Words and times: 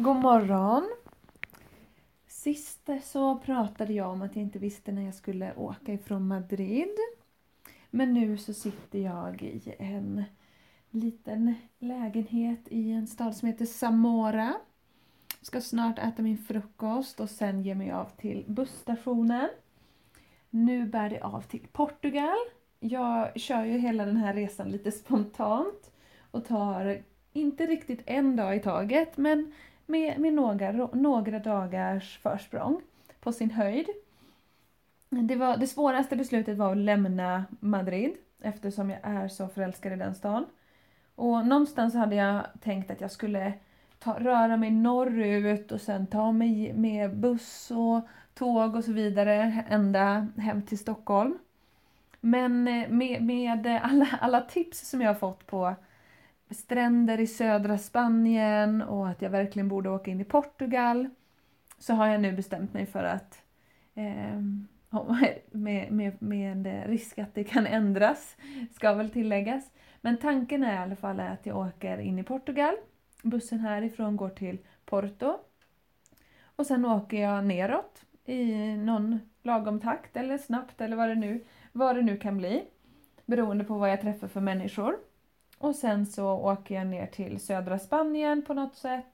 God 0.00 0.16
morgon! 0.16 0.88
Sist 2.26 2.88
så 3.02 3.36
pratade 3.38 3.92
jag 3.92 4.10
om 4.10 4.22
att 4.22 4.36
jag 4.36 4.42
inte 4.42 4.58
visste 4.58 4.92
när 4.92 5.02
jag 5.02 5.14
skulle 5.14 5.54
åka 5.54 5.92
ifrån 5.92 6.28
Madrid. 6.28 6.96
Men 7.90 8.14
nu 8.14 8.38
så 8.38 8.54
sitter 8.54 8.98
jag 8.98 9.42
i 9.42 9.74
en 9.78 10.24
liten 10.90 11.54
lägenhet 11.78 12.60
i 12.68 12.90
en 12.90 13.06
stad 13.06 13.36
som 13.36 13.48
heter 13.48 13.66
Zamora. 13.66 14.54
Ska 15.42 15.60
snart 15.60 15.98
äta 15.98 16.22
min 16.22 16.38
frukost 16.38 17.20
och 17.20 17.30
sen 17.30 17.62
ge 17.62 17.74
mig 17.74 17.90
av 17.90 18.10
till 18.16 18.44
busstationen. 18.48 19.48
Nu 20.50 20.86
bär 20.86 21.10
det 21.10 21.20
av 21.20 21.40
till 21.40 21.66
Portugal. 21.72 22.38
Jag 22.80 23.40
kör 23.40 23.64
ju 23.64 23.78
hela 23.78 24.04
den 24.04 24.16
här 24.16 24.34
resan 24.34 24.70
lite 24.70 24.92
spontant 24.92 25.92
och 26.30 26.44
tar 26.44 27.02
inte 27.32 27.66
riktigt 27.66 28.02
en 28.06 28.36
dag 28.36 28.56
i 28.56 28.60
taget 28.60 29.16
men 29.16 29.52
med, 29.88 30.20
med 30.20 30.34
några, 30.34 30.72
några 30.92 31.38
dagars 31.38 32.18
försprång 32.18 32.80
på 33.20 33.32
sin 33.32 33.50
höjd. 33.50 33.86
Det, 35.08 35.36
var, 35.36 35.56
det 35.56 35.66
svåraste 35.66 36.16
beslutet 36.16 36.58
var 36.58 36.72
att 36.72 36.76
lämna 36.76 37.44
Madrid 37.60 38.12
eftersom 38.42 38.90
jag 38.90 38.98
är 39.02 39.28
så 39.28 39.48
förälskad 39.48 39.92
i 39.92 39.96
den 39.96 40.14
stan. 40.14 40.46
Och 41.14 41.46
någonstans 41.46 41.94
hade 41.94 42.16
jag 42.16 42.46
tänkt 42.60 42.90
att 42.90 43.00
jag 43.00 43.10
skulle 43.10 43.52
ta, 43.98 44.18
röra 44.18 44.56
mig 44.56 44.70
norrut 44.70 45.72
och 45.72 45.80
sen 45.80 46.06
ta 46.06 46.32
mig 46.32 46.72
med 46.72 47.16
buss 47.16 47.70
och 47.70 48.08
tåg 48.34 48.76
och 48.76 48.84
så 48.84 48.92
vidare 48.92 49.64
ända 49.68 50.26
hem 50.36 50.62
till 50.62 50.78
Stockholm. 50.78 51.38
Men 52.20 52.68
eh, 52.68 52.88
med, 52.88 53.22
med 53.22 53.66
alla, 53.82 54.08
alla 54.20 54.40
tips 54.40 54.88
som 54.90 55.00
jag 55.00 55.08
har 55.08 55.14
fått 55.14 55.46
på 55.46 55.74
stränder 56.50 57.20
i 57.20 57.26
södra 57.26 57.78
Spanien 57.78 58.82
och 58.82 59.08
att 59.08 59.22
jag 59.22 59.30
verkligen 59.30 59.68
borde 59.68 59.90
åka 59.90 60.10
in 60.10 60.20
i 60.20 60.24
Portugal 60.24 61.08
så 61.78 61.94
har 61.94 62.06
jag 62.06 62.20
nu 62.20 62.32
bestämt 62.32 62.74
mig 62.74 62.86
för 62.86 63.04
att 63.04 63.42
eh, 63.94 64.40
med, 65.50 65.92
med, 65.92 66.22
med 66.22 66.86
risk 66.86 67.18
att 67.18 67.34
det 67.34 67.44
kan 67.44 67.66
ändras, 67.66 68.36
ska 68.74 68.94
väl 68.94 69.10
tilläggas. 69.10 69.70
Men 70.00 70.16
tanken 70.16 70.64
är 70.64 70.74
i 70.74 70.78
alla 70.78 70.96
fall 70.96 71.20
att 71.20 71.46
jag 71.46 71.56
åker 71.56 71.98
in 71.98 72.18
i 72.18 72.22
Portugal. 72.22 72.74
Bussen 73.22 73.60
härifrån 73.60 74.16
går 74.16 74.28
till 74.28 74.58
Porto. 74.84 75.38
Och 76.56 76.66
sen 76.66 76.84
åker 76.84 77.22
jag 77.22 77.44
neråt 77.44 78.02
i 78.24 78.76
någon 78.76 79.20
lagom 79.42 79.80
takt 79.80 80.16
eller 80.16 80.38
snabbt 80.38 80.80
eller 80.80 80.96
vad 80.96 81.08
det 81.08 81.14
nu, 81.14 81.44
vad 81.72 81.96
det 81.96 82.02
nu 82.02 82.16
kan 82.16 82.38
bli. 82.38 82.64
Beroende 83.26 83.64
på 83.64 83.78
vad 83.78 83.90
jag 83.90 84.00
träffar 84.00 84.28
för 84.28 84.40
människor. 84.40 84.96
Och 85.58 85.74
sen 85.74 86.06
så 86.06 86.30
åker 86.30 86.74
jag 86.74 86.86
ner 86.86 87.06
till 87.06 87.40
södra 87.40 87.78
Spanien 87.78 88.42
på 88.42 88.54
något 88.54 88.76
sätt 88.76 89.06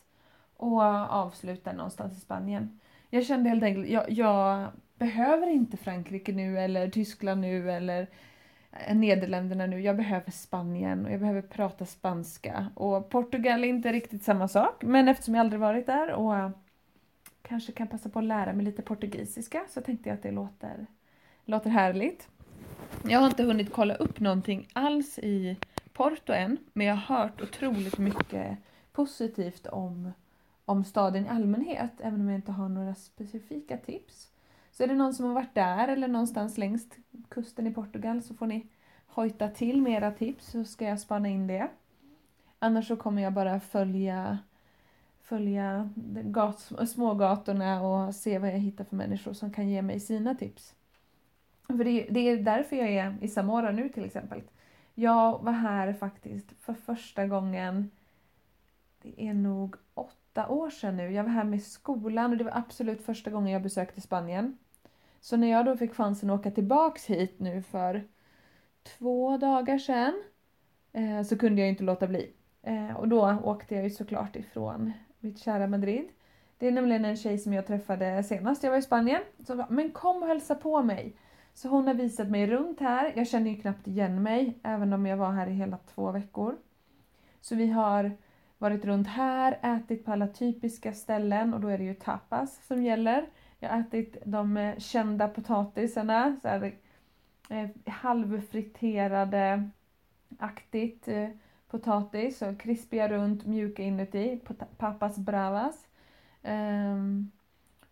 och 0.57 0.83
avslutar 0.83 1.73
någonstans 1.73 2.17
i 2.17 2.21
Spanien. 2.21 2.81
Jag 3.11 3.27
kände 3.27 3.49
helt 3.49 3.63
enkelt, 3.63 3.89
jag, 3.89 4.11
jag 4.11 4.69
behöver 4.99 5.47
inte 5.47 5.77
Frankrike 5.77 6.33
nu 6.33 6.59
eller 6.59 6.89
Tyskland 6.89 7.41
nu 7.41 7.73
eller 7.73 8.07
Nederländerna 8.93 9.67
nu. 9.67 9.81
Jag 9.81 9.97
behöver 9.97 10.31
Spanien 10.31 11.07
och 11.07 11.13
jag 11.13 11.21
behöver 11.21 11.43
prata 11.43 11.87
spanska. 11.87 12.67
Och 12.75 13.11
Portugal 13.11 13.65
är 13.65 13.69
inte 13.69 13.93
riktigt 13.93 14.23
samma 14.23 14.49
sak, 14.49 14.83
men 14.83 15.09
eftersom 15.09 15.35
jag 15.35 15.41
aldrig 15.41 15.61
varit 15.61 15.87
där 15.87 16.13
och 16.13 16.51
kanske 17.43 17.73
kan 17.73 17.87
passa 17.87 18.09
på 18.09 18.19
att 18.19 18.25
lära 18.25 18.53
mig 18.53 18.65
lite 18.65 18.83
portugisiska 18.83 19.65
så 19.69 19.81
tänkte 19.81 20.09
jag 20.09 20.17
att 20.17 20.23
det 20.23 20.31
låter, 20.31 20.87
låter 21.45 21.71
härligt. 21.71 22.29
Jag 23.09 23.19
har 23.19 23.27
inte 23.27 23.43
hunnit 23.43 23.73
kolla 23.73 23.95
upp 23.95 24.21
någonting 24.21 24.69
alls 24.73 25.19
i 25.19 25.57
Porto 25.95 26.33
än, 26.33 26.59
men 26.73 26.87
jag 26.87 26.95
har 26.95 27.19
hört 27.19 27.43
otroligt 27.43 27.99
mycket 27.99 28.59
positivt 28.93 29.67
om, 29.67 30.13
om 30.65 30.85
staden 30.85 31.27
i 31.27 31.29
allmänhet, 31.29 31.93
även 32.01 32.21
om 32.21 32.29
jag 32.29 32.39
inte 32.39 32.53
har 32.53 32.69
några 32.69 32.95
specifika 32.95 33.77
tips. 33.77 34.31
Så 34.73 34.83
är 34.83 34.87
det 34.87 34.95
någon 34.95 35.15
som 35.15 35.27
har 35.27 35.35
varit 35.35 35.55
där 35.55 35.89
eller 35.89 36.09
någonstans 36.09 36.59
längs 36.59 36.89
kusten 37.29 37.67
i 37.67 37.75
Portugal 37.75 38.23
så 38.23 38.35
får 38.35 38.47
ni 38.47 38.67
hojta 39.07 39.49
till 39.49 39.83
med 39.83 39.93
era 39.93 40.11
tips 40.11 40.47
så 40.47 40.65
ska 40.65 40.85
jag 40.85 41.01
spana 41.01 41.29
in 41.29 41.47
det. 41.47 41.69
Annars 42.59 42.89
så 42.89 42.97
kommer 42.97 43.23
jag 43.23 43.33
bara 43.33 43.61
följa, 43.61 44.39
följa 45.23 45.91
gat, 46.25 46.73
smågatorna 46.89 47.83
och 47.83 48.15
se 48.15 48.39
vad 48.39 48.49
jag 48.51 48.59
hittar 48.59 48.85
för 48.85 48.97
människor 48.97 49.33
som 49.33 49.53
kan 49.53 49.69
ge 49.69 49.83
mig 49.83 50.01
sina 50.01 50.35
tips. 50.35 50.75
För 51.67 51.85
det, 51.85 52.07
det 52.11 52.21
är 52.21 52.37
därför 52.37 52.77
jag 52.77 52.91
är 52.91 53.17
i 53.21 53.29
Samora 53.29 53.71
nu 53.71 53.89
till 53.89 54.05
exempel. 54.05 54.43
Jag 54.95 55.43
var 55.43 55.53
här 55.53 55.93
faktiskt 55.93 56.53
för 56.61 56.75
första 56.75 57.27
gången, 57.27 57.91
det 59.03 59.23
är 59.29 59.35
nog 59.35 59.77
åtta 59.95 60.49
år 60.49 60.71
sedan 60.71 60.97
nu. 60.97 61.13
Jag 61.13 61.25
var 61.25 61.31
här 61.31 61.45
med 61.45 61.63
skolan 61.63 62.31
och 62.31 62.37
det 62.37 62.45
var 62.45 62.57
absolut 62.57 63.03
första 63.03 63.31
gången 63.31 63.53
jag 63.53 63.63
besökte 63.63 64.01
Spanien. 64.01 64.59
Så 65.21 65.37
när 65.37 65.51
jag 65.51 65.65
då 65.65 65.77
fick 65.77 65.95
chansen 65.95 66.31
att 66.31 66.41
åka 66.41 66.51
tillbaks 66.51 67.07
hit 67.07 67.41
nu 67.41 67.63
för 67.63 68.05
två 68.83 69.37
dagar 69.37 69.79
sedan 69.79 70.23
eh, 70.93 71.23
så 71.23 71.39
kunde 71.39 71.61
jag 71.61 71.69
inte 71.69 71.85
låta 71.85 72.07
bli. 72.07 72.33
Eh, 72.63 72.97
och 72.97 73.09
då 73.09 73.39
åkte 73.45 73.75
jag 73.75 73.85
ju 73.85 73.91
såklart 73.91 74.37
ifrån 74.37 74.93
mitt 75.19 75.39
kära 75.39 75.67
Madrid. 75.67 76.09
Det 76.59 76.67
är 76.67 76.73
nämligen 76.73 77.05
en 77.05 77.17
tjej 77.17 77.39
som 77.39 77.53
jag 77.53 77.67
träffade 77.67 78.23
senast 78.23 78.63
jag 78.63 78.71
var 78.71 78.79
i 78.79 78.83
Spanien 78.83 79.23
som 79.47 79.59
sa 79.59 79.67
men 79.71 79.91
kom 79.91 80.23
och 80.23 80.29
hälsa 80.29 80.55
på 80.55 80.83
mig. 80.83 81.17
Så 81.55 81.69
hon 81.69 81.87
har 81.87 81.95
visat 81.95 82.29
mig 82.29 82.47
runt 82.47 82.81
här. 82.81 83.13
Jag 83.17 83.29
känner 83.29 83.51
ju 83.51 83.57
knappt 83.57 83.87
igen 83.87 84.23
mig 84.23 84.59
även 84.63 84.93
om 84.93 85.07
jag 85.07 85.17
var 85.17 85.33
här 85.33 85.47
i 85.47 85.53
hela 85.53 85.79
två 85.95 86.11
veckor. 86.11 86.57
Så 87.41 87.55
vi 87.55 87.67
har 87.71 88.17
varit 88.59 88.85
runt 88.85 89.09
här, 89.09 89.59
ätit 89.63 90.05
på 90.05 90.13
alla 90.13 90.29
typiska 90.29 90.93
ställen 90.93 91.55
och 91.55 91.61
då 91.61 91.69
är 91.69 91.79
det 91.79 91.85
ju 91.85 91.95
tapas 91.95 92.67
som 92.67 92.83
gäller. 92.83 93.27
Jag 93.59 93.69
har 93.69 93.81
ätit 93.81 94.17
de 94.25 94.57
eh, 94.57 94.79
kända 94.79 95.29
potatisarna, 95.29 96.37
så 96.43 96.49
här, 96.49 96.75
eh, 97.51 97.93
halvfriterade 97.93 99.71
aktigt 100.39 101.09
eh, 101.09 101.29
potatis, 101.71 102.39
så 102.39 102.55
krispiga 102.55 103.09
runt, 103.09 103.47
mjuka 103.47 103.83
inuti, 103.83 104.41
papas 104.79 105.19
bravas. 105.19 105.87
Um, 106.43 107.31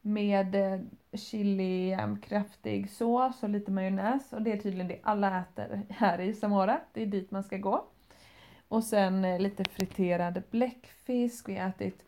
med 0.03 0.55
eh, 0.55 0.81
chili-kraftig 1.13 2.91
sås 2.91 3.43
och 3.43 3.49
lite 3.49 3.71
majonnäs 3.71 4.33
och 4.33 4.43
det 4.43 4.53
är 4.53 4.57
tydligen 4.57 4.89
det 4.89 4.99
alla 5.03 5.41
äter 5.41 5.83
här 5.89 6.21
i 6.21 6.35
Zamora. 6.35 6.81
Det 6.93 7.03
är 7.03 7.07
dit 7.07 7.31
man 7.31 7.45
ska 7.45 7.57
gå. 7.57 7.85
Och 8.69 8.85
sen 8.85 9.25
eh, 9.25 9.41
lite 9.41 9.65
friterad 9.65 10.43
bläckfisk, 10.51 11.49
vi 11.49 11.57
har 11.57 11.69
ätit 11.69 12.05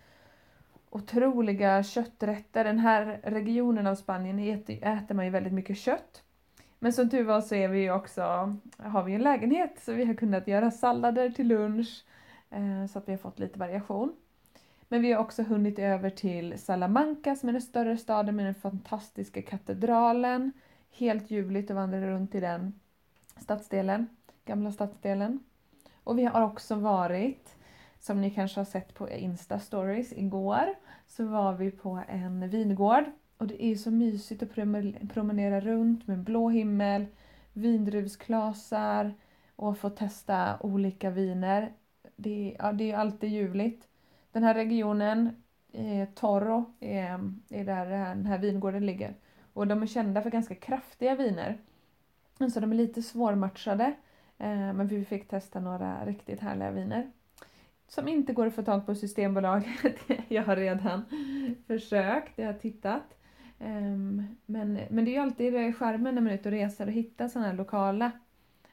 otroliga 0.95 1.83
kötträtter. 1.83 2.65
Den 2.65 2.79
här 2.79 3.21
regionen 3.23 3.87
av 3.87 3.95
Spanien 3.95 4.39
äter, 4.39 5.15
man 5.15 5.25
ju 5.25 5.31
väldigt 5.31 5.53
mycket 5.53 5.79
kött. 5.79 6.23
Men 6.79 6.93
som 6.93 7.11
tur 7.11 7.25
var 7.25 7.41
så 7.41 7.55
är 7.55 7.69
vi 7.69 7.91
också, 7.91 8.57
har 8.79 9.03
vi 9.03 9.15
en 9.15 9.23
lägenhet 9.23 9.81
så 9.81 9.93
vi 9.93 10.05
har 10.05 10.15
kunnat 10.15 10.49
göra 10.49 10.71
sallader 10.71 11.31
till 11.31 11.49
lunch 11.49 12.05
eh, 12.51 12.87
så 12.87 12.99
att 12.99 13.09
vi 13.09 13.13
har 13.13 13.19
fått 13.19 13.39
lite 13.39 13.59
variation. 13.59 14.17
Men 14.89 15.03
vi 15.03 15.13
har 15.13 15.21
också 15.21 15.43
hunnit 15.43 15.79
över 15.79 16.11
till 16.11 16.59
Salamanca 16.59 17.37
som 17.37 17.49
är 17.49 17.53
den 17.53 17.63
större 17.63 17.97
staden 17.97 18.37
med 18.37 18.45
den 18.47 18.55
fantastiska 18.55 19.43
katedralen. 19.43 20.53
Helt 20.91 21.31
ljuvligt 21.31 21.71
att 21.71 21.77
vandra 21.77 22.07
runt 22.07 22.35
i 22.35 22.41
den 22.41 22.81
stadsdelen, 23.37 24.09
gamla 24.45 24.73
stadsdelen. 24.73 25.41
Och 26.05 26.19
vi 26.19 26.25
har 26.25 26.43
också 26.43 26.75
varit, 26.75 27.57
som 27.99 28.21
ni 28.21 28.31
kanske 28.31 28.61
har 28.61 28.65
sett 28.65 28.95
på 28.95 29.09
Insta-stories 29.09 30.13
igår, 30.17 30.75
så 31.07 31.27
var 31.27 31.53
vi 31.53 31.71
på 31.71 32.03
en 32.09 32.49
vingård. 32.49 33.05
Och 33.39 33.47
det 33.47 33.65
är 33.65 33.77
så 33.77 33.91
mysigt 33.91 34.43
att 34.43 34.55
promenera 35.13 35.61
runt 35.61 36.07
med 36.07 36.19
blå 36.19 36.49
himmel, 36.49 37.07
vindruvsklasar 37.53 39.15
och 39.57 39.79
få 39.79 39.91
testa 39.91 40.59
olika 40.61 41.11
viner. 41.11 41.73
Det, 42.17 42.57
ja, 42.59 42.73
det 42.73 42.91
är 42.91 42.97
alltid 42.97 43.31
ljuvligt. 43.31 43.89
Den 44.35 44.43
här 44.43 44.55
regionen, 44.55 45.43
eh, 45.73 46.09
Toro, 46.15 46.75
är, 46.81 47.33
är 47.51 47.65
där 47.65 47.87
den 47.91 48.27
här 48.27 48.39
vingården 48.39 48.87
ligger. 48.87 49.15
Och 49.53 49.67
de 49.67 49.83
är 49.83 49.87
kända 49.87 50.23
för 50.23 50.31
ganska 50.31 50.55
kraftiga 50.55 51.15
viner. 51.15 51.59
Så 52.53 52.61
de 52.61 52.73
är 52.73 52.77
lite 52.77 53.03
svårmatchade. 53.03 53.85
Eh, 54.39 54.73
men 54.73 54.87
vi 54.87 55.05
fick 55.05 55.29
testa 55.29 55.61
några 55.61 56.05
riktigt 56.07 56.41
härliga 56.41 56.71
viner. 56.71 57.11
Som 57.89 58.09
inte 58.09 58.33
går 58.33 58.47
att 58.47 58.55
få 58.55 58.63
tag 58.63 58.87
på 58.87 58.95
Systembolaget. 58.95 59.95
jag 60.29 60.43
har 60.43 60.57
redan 60.57 61.05
försökt, 61.67 62.39
jag 62.39 62.47
har 62.47 62.55
tittat. 62.55 63.19
Ehm, 63.59 64.27
men, 64.47 64.81
men 64.91 65.05
det 65.05 65.11
är 65.11 65.13
ju 65.13 65.19
alltid 65.19 65.77
skärmen 65.77 66.15
när 66.15 66.23
man 66.23 66.33
är 66.33 66.35
ute 66.35 66.49
och 66.49 66.53
reser 66.53 66.87
och 66.87 66.93
hittar 66.93 67.29
sådana 67.29 67.49
här 67.49 67.57
lokala. 67.57 68.11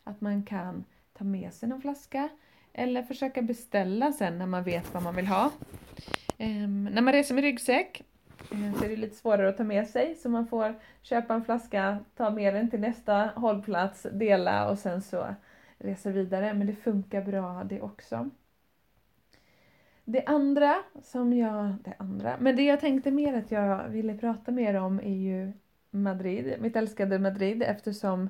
Att 0.03 0.21
man 0.21 0.43
kan 0.43 0.83
ta 1.13 1.23
med 1.23 1.53
sig 1.53 1.69
någon 1.69 1.81
flaska 1.81 2.29
eller 2.73 3.03
försöka 3.03 3.41
beställa 3.41 4.11
sen 4.11 4.37
när 4.37 4.45
man 4.45 4.63
vet 4.63 4.93
vad 4.93 5.03
man 5.03 5.15
vill 5.15 5.27
ha. 5.27 5.51
Um, 6.39 6.83
när 6.83 7.01
man 7.01 7.13
reser 7.13 7.35
med 7.35 7.43
ryggsäck 7.43 8.03
eh, 8.51 8.79
så 8.79 8.85
är 8.85 8.89
det 8.89 8.95
lite 8.95 9.15
svårare 9.15 9.49
att 9.49 9.57
ta 9.57 9.63
med 9.63 9.87
sig 9.87 10.15
så 10.15 10.29
man 10.29 10.47
får 10.47 10.75
köpa 11.01 11.33
en 11.33 11.43
flaska, 11.43 11.97
ta 12.15 12.29
med 12.29 12.53
den 12.53 12.69
till 12.69 12.79
nästa 12.79 13.31
hållplats, 13.35 14.07
dela 14.11 14.69
och 14.69 14.79
sen 14.79 15.01
så 15.01 15.35
resa 15.77 16.09
vidare. 16.09 16.53
Men 16.53 16.67
det 16.67 16.75
funkar 16.75 17.21
bra 17.21 17.63
det 17.63 17.81
också. 17.81 18.29
Det 20.05 20.23
andra 20.25 20.75
som 21.03 21.33
jag... 21.33 21.73
Det 21.83 21.93
andra, 21.97 22.35
men 22.39 22.55
det 22.55 22.63
jag 22.63 22.79
tänkte 22.79 23.11
mer 23.11 23.33
att 23.33 23.51
jag 23.51 23.89
ville 23.89 24.17
prata 24.17 24.51
mer 24.51 24.73
om 24.73 24.99
är 24.99 25.17
ju 25.17 25.51
Madrid, 25.91 26.55
mitt 26.59 26.75
älskade 26.75 27.19
Madrid 27.19 27.63
eftersom 27.63 28.29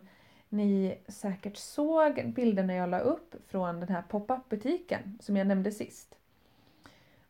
ni 0.52 0.98
säkert 1.08 1.58
såg 1.58 2.34
bilderna 2.36 2.74
jag 2.74 2.90
la 2.90 3.00
upp 3.00 3.36
från 3.48 3.80
den 3.80 3.90
här 3.90 4.02
pop-up 4.02 4.50
butiken 4.50 5.18
som 5.20 5.38
jag 5.38 5.48
nämnde 5.48 5.72
sist. 5.72 6.16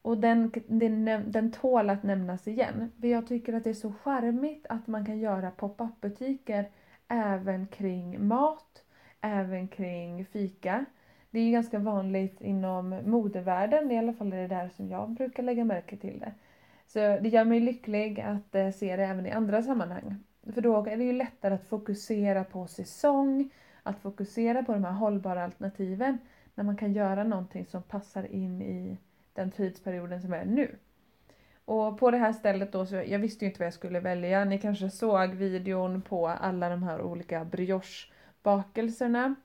Och 0.01 0.17
den, 0.17 0.51
den, 0.67 1.05
den 1.31 1.51
tål 1.51 1.89
att 1.89 2.03
nämnas 2.03 2.47
igen. 2.47 2.91
För 3.01 3.07
jag 3.07 3.27
tycker 3.27 3.53
att 3.53 3.63
det 3.63 3.69
är 3.69 3.73
så 3.73 3.93
charmigt 4.03 4.65
att 4.69 4.87
man 4.87 5.05
kan 5.05 5.19
göra 5.19 5.51
pop-up 5.51 6.01
butiker 6.01 6.69
även 7.07 7.67
kring 7.67 8.27
mat, 8.27 8.83
även 9.21 9.67
kring 9.67 10.25
fika. 10.25 10.85
Det 11.31 11.39
är 11.39 11.43
ju 11.43 11.51
ganska 11.51 11.79
vanligt 11.79 12.41
inom 12.41 12.89
modevärlden, 13.05 13.91
i 13.91 13.97
alla 13.97 14.13
fall 14.13 14.33
är 14.33 14.37
det 14.37 14.55
där 14.55 14.69
som 14.69 14.89
jag 14.89 15.09
brukar 15.09 15.43
lägga 15.43 15.65
märke 15.65 15.97
till 15.97 16.19
det. 16.19 16.33
Så 16.87 16.99
det 16.99 17.29
gör 17.29 17.45
mig 17.45 17.59
lycklig 17.59 18.19
att 18.19 18.55
eh, 18.55 18.71
se 18.71 18.95
det 18.95 19.05
även 19.05 19.25
i 19.25 19.31
andra 19.31 19.61
sammanhang. 19.61 20.15
För 20.53 20.61
då 20.61 20.85
är 20.85 20.97
det 20.97 21.03
ju 21.03 21.13
lättare 21.13 21.53
att 21.53 21.67
fokusera 21.67 22.43
på 22.43 22.67
säsong, 22.67 23.49
att 23.83 23.99
fokusera 23.99 24.63
på 24.63 24.73
de 24.73 24.83
här 24.83 24.91
hållbara 24.91 25.43
alternativen 25.43 26.17
när 26.55 26.63
man 26.63 26.77
kan 26.77 26.93
göra 26.93 27.23
någonting 27.23 27.65
som 27.65 27.83
passar 27.83 28.33
in 28.33 28.61
i 28.61 28.97
den 29.33 29.51
tidsperioden 29.51 30.21
som 30.21 30.33
är 30.33 30.45
nu. 30.45 30.75
Och 31.65 31.99
på 31.99 32.11
det 32.11 32.17
här 32.17 32.33
stället 32.33 32.71
då, 32.71 32.85
så 32.85 32.95
jag 32.95 33.19
visste 33.19 33.45
ju 33.45 33.49
inte 33.49 33.59
vad 33.59 33.65
jag 33.65 33.73
skulle 33.73 33.99
välja. 33.99 34.45
Ni 34.45 34.59
kanske 34.59 34.89
såg 34.89 35.29
videon 35.29 36.01
på 36.01 36.27
alla 36.27 36.69
de 36.69 36.83
här 36.83 37.01
olika 37.01 37.45
briochebakelserna. 37.45 39.35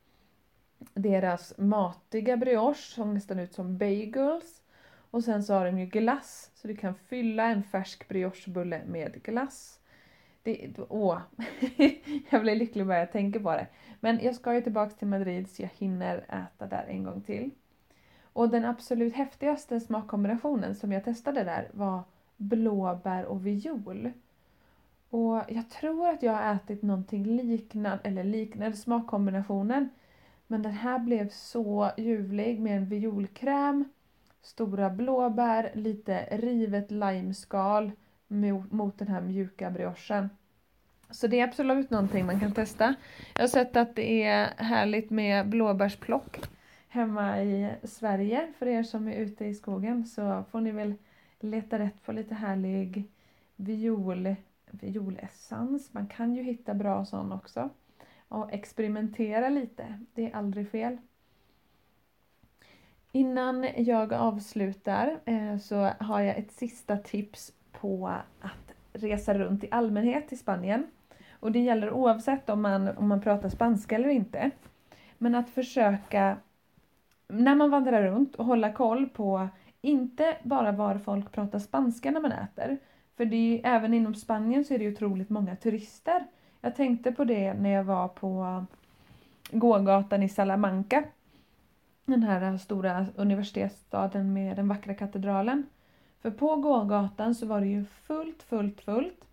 Deras 0.94 1.54
matiga 1.58 2.36
brioche 2.36 2.94
som 2.94 3.14
nästan 3.14 3.38
ut 3.38 3.52
som 3.52 3.78
bagels. 3.78 4.62
Och 5.10 5.24
sen 5.24 5.44
så 5.44 5.54
har 5.54 5.66
de 5.66 5.78
ju 5.78 5.86
glass, 5.86 6.50
så 6.54 6.68
du 6.68 6.76
kan 6.76 6.94
fylla 6.94 7.44
en 7.44 7.62
färsk 7.62 8.08
briochebulle 8.08 8.80
med 8.86 9.22
glass. 9.22 9.80
Det, 10.46 10.70
åh, 10.88 11.18
jag 12.30 12.42
blir 12.42 12.56
lycklig 12.56 12.86
bara 12.86 12.98
jag 12.98 13.12
tänker 13.12 13.40
på 13.40 13.50
det. 13.50 13.66
Men 14.00 14.20
jag 14.22 14.34
ska 14.34 14.54
ju 14.54 14.60
tillbaka 14.60 14.94
till 14.94 15.08
Madrid 15.08 15.50
så 15.50 15.62
jag 15.62 15.70
hinner 15.78 16.16
äta 16.18 16.66
där 16.66 16.86
en 16.88 17.04
gång 17.04 17.20
till. 17.20 17.50
Och 18.22 18.48
den 18.48 18.64
absolut 18.64 19.14
häftigaste 19.14 19.80
smakkombinationen 19.80 20.74
som 20.74 20.92
jag 20.92 21.04
testade 21.04 21.44
där 21.44 21.68
var 21.72 22.02
blåbär 22.36 23.24
och 23.24 23.46
viol. 23.46 24.12
Och 25.10 25.42
jag 25.48 25.70
tror 25.70 26.08
att 26.08 26.22
jag 26.22 26.32
har 26.32 26.54
ätit 26.54 26.82
någonting 26.82 27.24
liknande, 27.24 28.00
eller 28.02 28.24
liknande 28.24 28.76
smakkombinationen. 28.76 29.88
Men 30.46 30.62
den 30.62 30.72
här 30.72 30.98
blev 30.98 31.28
så 31.28 31.90
ljuvlig 31.96 32.60
med 32.60 32.76
en 32.76 32.86
violkräm, 32.86 33.84
stora 34.42 34.90
blåbär, 34.90 35.70
lite 35.74 36.28
rivet 36.30 36.90
limeskal 36.90 37.92
mot 38.28 38.98
den 38.98 39.08
här 39.08 39.20
mjuka 39.20 39.70
briochen. 39.70 40.30
Så 41.10 41.26
det 41.26 41.40
är 41.40 41.44
absolut 41.44 41.90
någonting 41.90 42.26
man 42.26 42.40
kan 42.40 42.52
testa. 42.52 42.94
Jag 43.34 43.42
har 43.42 43.48
sett 43.48 43.76
att 43.76 43.96
det 43.96 44.22
är 44.22 44.50
härligt 44.56 45.10
med 45.10 45.48
blåbärsplock 45.48 46.40
hemma 46.88 47.42
i 47.42 47.74
Sverige. 47.82 48.52
För 48.58 48.66
er 48.66 48.82
som 48.82 49.08
är 49.08 49.16
ute 49.16 49.44
i 49.44 49.54
skogen 49.54 50.06
så 50.06 50.44
får 50.50 50.60
ni 50.60 50.72
väl 50.72 50.94
leta 51.40 51.78
rätt 51.78 52.02
på 52.04 52.12
lite 52.12 52.34
härlig 52.34 53.04
viol, 53.56 54.34
violessens. 54.70 55.94
Man 55.94 56.06
kan 56.06 56.34
ju 56.34 56.42
hitta 56.42 56.74
bra 56.74 57.04
sån 57.04 57.32
också. 57.32 57.70
Och 58.28 58.52
experimentera 58.52 59.48
lite, 59.48 60.00
det 60.14 60.30
är 60.30 60.36
aldrig 60.36 60.70
fel. 60.70 60.98
Innan 63.12 63.66
jag 63.76 64.12
avslutar 64.12 65.20
eh, 65.24 65.58
så 65.58 65.90
har 66.00 66.20
jag 66.20 66.38
ett 66.38 66.52
sista 66.52 66.96
tips 66.96 67.52
på 67.80 68.08
att 68.40 68.74
resa 68.92 69.34
runt 69.34 69.64
i 69.64 69.68
allmänhet 69.70 70.32
i 70.32 70.36
Spanien. 70.36 70.86
Och 71.40 71.52
det 71.52 71.58
gäller 71.58 71.90
oavsett 71.90 72.50
om 72.50 72.62
man, 72.62 72.88
om 72.88 73.08
man 73.08 73.20
pratar 73.20 73.48
spanska 73.48 73.94
eller 73.94 74.08
inte. 74.08 74.50
Men 75.18 75.34
att 75.34 75.50
försöka, 75.50 76.36
när 77.28 77.54
man 77.54 77.70
vandrar 77.70 78.02
runt, 78.02 78.34
och 78.34 78.44
hålla 78.44 78.72
koll 78.72 79.08
på 79.08 79.48
inte 79.80 80.36
bara 80.42 80.72
var 80.72 80.98
folk 80.98 81.32
pratar 81.32 81.58
spanska 81.58 82.10
när 82.10 82.20
man 82.20 82.32
äter. 82.32 82.78
För 83.16 83.24
det 83.24 83.60
är, 83.64 83.76
även 83.76 83.94
inom 83.94 84.14
Spanien 84.14 84.64
så 84.64 84.74
är 84.74 84.78
det 84.78 84.88
otroligt 84.88 85.30
många 85.30 85.56
turister. 85.56 86.26
Jag 86.60 86.76
tänkte 86.76 87.12
på 87.12 87.24
det 87.24 87.54
när 87.54 87.70
jag 87.70 87.84
var 87.84 88.08
på 88.08 88.64
gågatan 89.50 90.22
i 90.22 90.28
Salamanca. 90.28 91.04
Den 92.04 92.22
här 92.22 92.56
stora 92.58 93.06
universitetsstaden 93.16 94.32
med 94.32 94.56
den 94.56 94.68
vackra 94.68 94.94
katedralen. 94.94 95.66
För 96.26 96.30
på 96.30 96.56
gågatan 96.56 97.34
så 97.34 97.46
var 97.46 97.60
det 97.60 97.66
ju 97.66 97.84
fullt, 97.84 98.42
fullt, 98.42 98.80
fullt. 98.80 99.24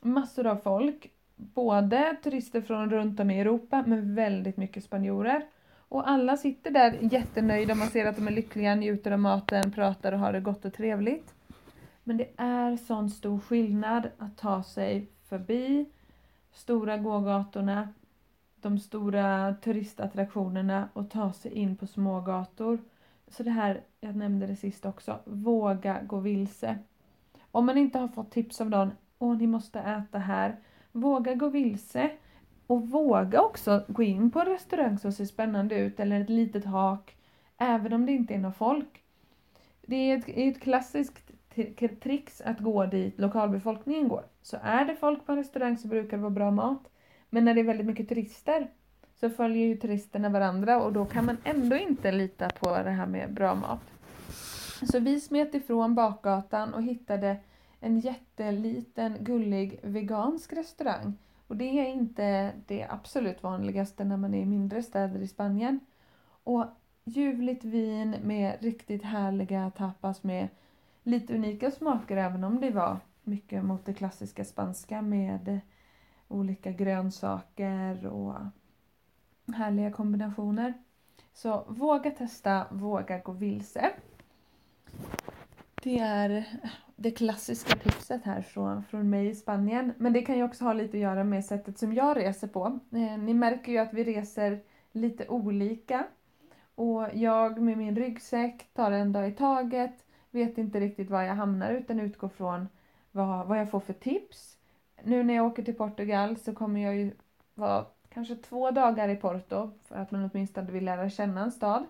Massor 0.00 0.46
av 0.46 0.56
folk. 0.56 1.10
Både 1.36 2.16
turister 2.22 2.60
från 2.60 2.90
runt 2.90 3.20
om 3.20 3.30
i 3.30 3.40
Europa 3.40 3.84
men 3.86 4.14
väldigt 4.14 4.56
mycket 4.56 4.84
spanjorer. 4.84 5.42
Och 5.88 6.08
alla 6.08 6.36
sitter 6.36 6.70
där 6.70 6.98
jättenöjda, 7.00 7.74
man 7.74 7.88
ser 7.88 8.06
att 8.06 8.16
de 8.16 8.26
är 8.26 8.32
lyckliga, 8.32 8.74
njuter 8.74 9.10
av 9.10 9.18
maten, 9.18 9.72
pratar 9.72 10.12
och 10.12 10.18
har 10.18 10.32
det 10.32 10.40
gott 10.40 10.64
och 10.64 10.74
trevligt. 10.74 11.34
Men 12.04 12.16
det 12.16 12.28
är 12.36 12.76
sån 12.76 13.10
stor 13.10 13.38
skillnad 13.38 14.10
att 14.18 14.36
ta 14.36 14.62
sig 14.62 15.08
förbi 15.28 15.86
stora 16.52 16.96
gågatorna, 16.96 17.88
de 18.56 18.78
stora 18.78 19.54
turistattraktionerna 19.54 20.88
och 20.92 21.10
ta 21.10 21.32
sig 21.32 21.52
in 21.52 21.76
på 21.76 21.86
smågator 21.86 22.78
så 23.30 23.42
det 23.42 23.50
här, 23.50 23.82
jag 24.00 24.16
nämnde 24.16 24.46
det 24.46 24.56
sist 24.56 24.86
också, 24.86 25.18
våga 25.24 26.02
gå 26.02 26.20
vilse. 26.20 26.78
Om 27.50 27.66
man 27.66 27.78
inte 27.78 27.98
har 27.98 28.08
fått 28.08 28.30
tips 28.30 28.60
av 28.60 28.70
någon, 28.70 28.90
åh 29.18 29.36
ni 29.36 29.46
måste 29.46 29.80
äta 29.80 30.18
här, 30.18 30.56
våga 30.92 31.34
gå 31.34 31.48
vilse. 31.48 32.10
Och 32.66 32.88
våga 32.88 33.42
också 33.42 33.84
gå 33.88 34.02
in 34.02 34.30
på 34.30 34.40
en 34.40 34.46
restaurang 34.46 34.98
som 34.98 35.12
ser 35.12 35.24
spännande 35.24 35.78
ut 35.78 36.00
eller 36.00 36.20
ett 36.20 36.30
litet 36.30 36.64
hak, 36.64 37.16
även 37.58 37.92
om 37.92 38.06
det 38.06 38.12
inte 38.12 38.34
är 38.34 38.38
någon 38.38 38.52
folk. 38.52 39.02
Det 39.86 39.96
är 39.96 40.18
ett, 40.18 40.24
ett 40.28 40.62
klassiskt 40.62 41.30
trix 42.02 42.40
att 42.40 42.58
gå 42.58 42.86
dit 42.86 43.18
lokalbefolkningen 43.18 44.08
går. 44.08 44.24
Så 44.42 44.56
är 44.62 44.84
det 44.84 44.96
folk 44.96 45.26
på 45.26 45.32
en 45.32 45.38
restaurang 45.38 45.78
så 45.78 45.88
brukar 45.88 46.16
det 46.16 46.22
vara 46.22 46.30
bra 46.30 46.50
mat. 46.50 46.90
Men 47.30 47.44
när 47.44 47.54
det 47.54 47.60
är 47.60 47.64
väldigt 47.64 47.86
mycket 47.86 48.08
turister 48.08 48.70
så 49.20 49.30
följer 49.30 49.66
ju 49.66 49.76
turisterna 49.76 50.28
varandra 50.28 50.82
och 50.82 50.92
då 50.92 51.04
kan 51.04 51.26
man 51.26 51.36
ändå 51.44 51.76
inte 51.76 52.12
lita 52.12 52.48
på 52.48 52.70
det 52.70 52.90
här 52.90 53.06
med 53.06 53.34
bra 53.34 53.54
mat. 53.54 53.92
Så 54.92 54.98
vi 54.98 55.20
smet 55.20 55.54
ifrån 55.54 55.94
bakgatan 55.94 56.74
och 56.74 56.82
hittade 56.82 57.36
en 57.80 58.00
jätteliten 58.00 59.16
gullig 59.20 59.80
vegansk 59.82 60.52
restaurang. 60.52 61.18
Och 61.46 61.56
det 61.56 61.64
är 61.64 61.88
inte 61.88 62.52
det 62.66 62.86
absolut 62.90 63.42
vanligaste 63.42 64.04
när 64.04 64.16
man 64.16 64.34
är 64.34 64.42
i 64.42 64.46
mindre 64.46 64.82
städer 64.82 65.20
i 65.20 65.28
Spanien. 65.28 65.80
Och 66.44 66.64
ljuvligt 67.04 67.64
vin 67.64 68.16
med 68.22 68.56
riktigt 68.60 69.02
härliga 69.02 69.70
tapas 69.76 70.22
med 70.22 70.48
lite 71.02 71.34
unika 71.34 71.70
smaker 71.70 72.16
även 72.16 72.44
om 72.44 72.60
det 72.60 72.70
var 72.70 72.96
mycket 73.22 73.64
mot 73.64 73.84
det 73.84 73.94
klassiska 73.94 74.44
spanska 74.44 75.02
med 75.02 75.60
olika 76.28 76.70
grönsaker 76.70 78.06
och 78.06 78.34
härliga 79.54 79.90
kombinationer. 79.90 80.74
Så 81.32 81.64
våga 81.68 82.10
testa, 82.10 82.66
våga 82.70 83.18
gå 83.18 83.32
vilse. 83.32 83.90
Det 85.82 85.98
är 85.98 86.44
det 86.96 87.10
klassiska 87.10 87.76
tipset 87.76 88.24
här 88.24 88.42
från, 88.42 88.84
från 88.84 89.10
mig 89.10 89.28
i 89.28 89.34
Spanien. 89.34 89.92
Men 89.98 90.12
det 90.12 90.22
kan 90.22 90.36
ju 90.36 90.44
också 90.44 90.64
ha 90.64 90.72
lite 90.72 90.96
att 90.96 91.02
göra 91.02 91.24
med 91.24 91.44
sättet 91.44 91.78
som 91.78 91.92
jag 91.92 92.16
reser 92.16 92.48
på. 92.48 92.78
Eh, 92.92 93.18
ni 93.18 93.34
märker 93.34 93.72
ju 93.72 93.78
att 93.78 93.92
vi 93.92 94.04
reser 94.04 94.60
lite 94.92 95.28
olika. 95.28 96.06
Och 96.74 97.06
jag 97.14 97.62
med 97.62 97.78
min 97.78 97.96
ryggsäck 97.96 98.74
tar 98.74 98.92
en 98.92 99.12
dag 99.12 99.28
i 99.28 99.32
taget, 99.32 100.04
vet 100.30 100.58
inte 100.58 100.80
riktigt 100.80 101.10
var 101.10 101.22
jag 101.22 101.34
hamnar 101.34 101.70
utan 101.70 102.00
utgår 102.00 102.28
från 102.28 102.68
vad, 103.12 103.46
vad 103.46 103.60
jag 103.60 103.70
får 103.70 103.80
för 103.80 103.92
tips. 103.92 104.56
Nu 105.04 105.22
när 105.22 105.34
jag 105.34 105.46
åker 105.46 105.62
till 105.62 105.74
Portugal 105.74 106.36
så 106.36 106.54
kommer 106.54 106.80
jag 106.80 106.96
ju 106.96 107.12
vara 107.54 107.86
kanske 108.14 108.36
två 108.36 108.70
dagar 108.70 109.08
i 109.08 109.16
Porto 109.16 109.70
för 109.84 109.96
att 109.96 110.10
man 110.10 110.30
åtminstone 110.32 110.72
vill 110.72 110.84
lära 110.84 111.10
känna 111.10 111.40
en 111.40 111.52
stad. 111.52 111.86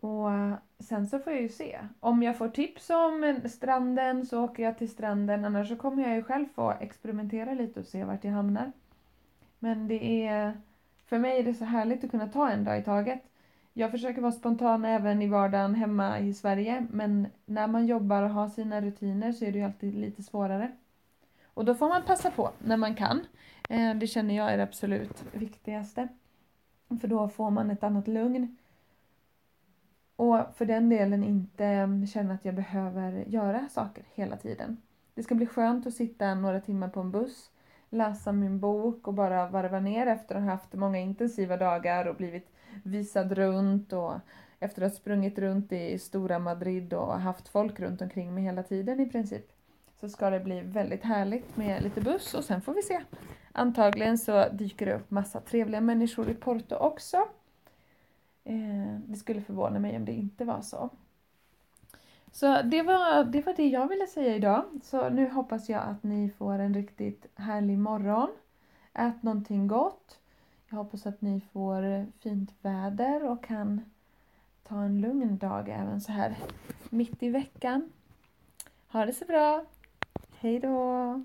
Och 0.00 0.32
eh, 0.32 0.54
sen 0.78 1.06
så 1.06 1.18
får 1.18 1.32
jag 1.32 1.42
ju 1.42 1.48
se. 1.48 1.78
Om 2.00 2.22
jag 2.22 2.38
får 2.38 2.48
tips 2.48 2.90
om 2.90 3.40
stranden 3.44 4.26
så 4.26 4.44
åker 4.44 4.62
jag 4.62 4.78
till 4.78 4.90
stranden. 4.90 5.44
Annars 5.44 5.68
så 5.68 5.76
kommer 5.76 6.02
jag 6.02 6.14
ju 6.14 6.22
själv 6.22 6.46
få 6.54 6.74
experimentera 6.80 7.54
lite 7.54 7.80
och 7.80 7.86
se 7.86 8.04
vart 8.04 8.24
jag 8.24 8.32
hamnar. 8.32 8.72
Men 9.58 9.88
det 9.88 10.26
är... 10.26 10.60
För 11.06 11.18
mig 11.18 11.38
är 11.38 11.42
det 11.42 11.54
så 11.54 11.64
härligt 11.64 12.04
att 12.04 12.10
kunna 12.10 12.28
ta 12.28 12.50
en 12.50 12.64
dag 12.64 12.78
i 12.78 12.82
taget. 12.82 13.22
Jag 13.72 13.90
försöker 13.90 14.20
vara 14.20 14.32
spontan 14.32 14.84
även 14.84 15.22
i 15.22 15.28
vardagen 15.28 15.74
hemma 15.74 16.18
i 16.18 16.34
Sverige. 16.34 16.86
Men 16.90 17.26
när 17.44 17.66
man 17.66 17.86
jobbar 17.86 18.22
och 18.22 18.30
har 18.30 18.48
sina 18.48 18.80
rutiner 18.80 19.32
så 19.32 19.44
är 19.44 19.52
det 19.52 19.58
ju 19.58 19.64
alltid 19.64 19.94
lite 19.94 20.22
svårare. 20.22 20.72
Och 21.46 21.64
då 21.64 21.74
får 21.74 21.88
man 21.88 22.02
passa 22.02 22.30
på 22.30 22.50
när 22.58 22.76
man 22.76 22.94
kan. 22.94 23.20
Eh, 23.68 23.94
det 23.94 24.06
känner 24.06 24.36
jag 24.36 24.52
är 24.52 24.56
det 24.56 24.62
absolut 24.62 25.24
viktigaste. 25.32 26.08
För 27.00 27.08
då 27.08 27.28
får 27.28 27.50
man 27.50 27.70
ett 27.70 27.82
annat 27.82 28.08
lugn. 28.08 28.56
Och 30.16 30.38
för 30.54 30.64
den 30.64 30.88
delen 30.88 31.24
inte 31.24 31.88
känna 32.12 32.34
att 32.34 32.44
jag 32.44 32.54
behöver 32.54 33.12
göra 33.12 33.68
saker 33.68 34.04
hela 34.14 34.36
tiden. 34.36 34.76
Det 35.14 35.22
ska 35.22 35.34
bli 35.34 35.46
skönt 35.46 35.86
att 35.86 35.94
sitta 35.94 36.34
några 36.34 36.60
timmar 36.60 36.88
på 36.88 37.00
en 37.00 37.10
buss, 37.10 37.50
läsa 37.90 38.32
min 38.32 38.60
bok 38.60 39.08
och 39.08 39.14
bara 39.14 39.48
varva 39.48 39.80
ner 39.80 40.06
efter 40.06 40.34
att 40.34 40.42
ha 40.42 40.50
haft 40.50 40.72
många 40.72 40.98
intensiva 40.98 41.56
dagar 41.56 42.06
och 42.06 42.16
blivit 42.16 42.50
visad 42.82 43.32
runt 43.32 43.92
och 43.92 44.14
efter 44.60 44.82
att 44.82 44.92
ha 44.92 44.96
sprungit 44.96 45.38
runt 45.38 45.72
i 45.72 45.98
stora 45.98 46.38
Madrid 46.38 46.92
och 46.92 47.20
haft 47.20 47.48
folk 47.48 47.80
runt 47.80 48.02
omkring 48.02 48.34
mig 48.34 48.44
hela 48.44 48.62
tiden 48.62 49.00
i 49.00 49.10
princip. 49.10 49.52
Så 50.00 50.08
ska 50.08 50.30
det 50.30 50.40
bli 50.40 50.60
väldigt 50.60 51.02
härligt 51.02 51.56
med 51.56 51.82
lite 51.82 52.00
buss 52.00 52.34
och 52.34 52.44
sen 52.44 52.60
får 52.60 52.74
vi 52.74 52.82
se. 52.82 53.00
Antagligen 53.58 54.18
så 54.18 54.48
dyker 54.48 54.86
det 54.86 54.94
upp 54.94 55.10
massa 55.10 55.40
trevliga 55.40 55.80
människor 55.80 56.30
i 56.30 56.34
Porto 56.34 56.74
också. 56.74 57.16
Eh, 58.44 58.98
det 59.06 59.16
skulle 59.16 59.40
förvåna 59.40 59.78
mig 59.78 59.96
om 59.96 60.04
det 60.04 60.12
inte 60.12 60.44
var 60.44 60.60
så. 60.60 60.90
Så 62.32 62.62
det 62.62 62.82
var, 62.82 63.24
det 63.24 63.46
var 63.46 63.54
det 63.56 63.68
jag 63.68 63.88
ville 63.88 64.06
säga 64.06 64.36
idag. 64.36 64.64
Så 64.82 65.08
nu 65.08 65.30
hoppas 65.30 65.68
jag 65.68 65.82
att 65.82 66.02
ni 66.02 66.30
får 66.30 66.58
en 66.58 66.74
riktigt 66.74 67.26
härlig 67.34 67.78
morgon. 67.78 68.28
Ät 68.92 69.22
någonting 69.22 69.66
gott. 69.66 70.18
Jag 70.68 70.76
hoppas 70.76 71.06
att 71.06 71.20
ni 71.20 71.40
får 71.52 72.06
fint 72.20 72.54
väder 72.62 73.24
och 73.24 73.44
kan 73.44 73.80
ta 74.62 74.82
en 74.82 75.00
lugn 75.00 75.38
dag 75.38 75.68
även 75.68 76.00
så 76.00 76.12
här 76.12 76.36
mitt 76.90 77.22
i 77.22 77.28
veckan. 77.28 77.92
Ha 78.88 79.06
det 79.06 79.12
så 79.12 79.24
bra! 79.24 79.64
Hej 80.38 80.58
då! 80.60 81.24